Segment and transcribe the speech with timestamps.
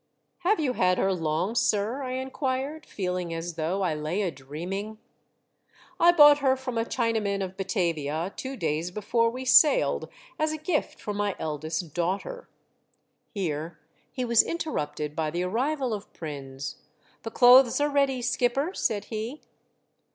[0.39, 4.31] "Have you had her long, sir .^" I inquired, feeling as though I lay a
[4.31, 4.97] dreaming."
[5.99, 7.57] I bousfht her from a Chinaman of WY ZVN AL VERDOMD.
[7.57, 10.09] 97 Batavia two clays before we sailed
[10.39, 12.49] as a gift for my eldest daughter"
[13.35, 13.77] Here
[14.11, 16.77] he was interrupted by the arrival of Prins.
[17.21, 19.41] "The clothes are ready, skipper, said he.